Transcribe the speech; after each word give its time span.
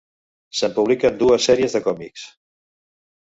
Se'n 0.59 0.71
publiquen 0.77 1.19
dues 1.19 1.45
sèries 1.49 1.77
de 1.77 1.81
còmics. 1.89 2.23